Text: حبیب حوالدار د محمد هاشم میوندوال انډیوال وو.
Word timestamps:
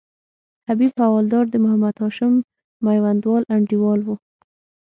حبیب 0.67 0.93
حوالدار 1.03 1.45
د 1.49 1.55
محمد 1.63 1.95
هاشم 2.03 2.33
میوندوال 2.85 3.43
انډیوال 3.55 3.99
وو. 4.03 4.15